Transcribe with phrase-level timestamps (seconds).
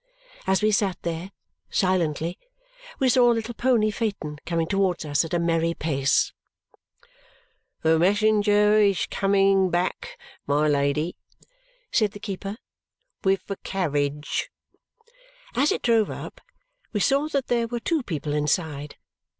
[0.47, 1.29] As we sat there,
[1.69, 2.39] silently,
[2.97, 6.33] we saw a little pony phaeton coming towards us at a merry pace.
[7.83, 10.17] "The messenger is coming back,
[10.47, 11.17] my Lady,"
[11.91, 12.57] said the keeper,
[13.23, 14.49] "with the carriage."
[15.55, 16.41] As it drove up,
[16.93, 18.97] we saw that there were two people inside.